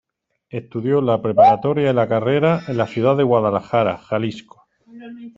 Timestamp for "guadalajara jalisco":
3.21-4.63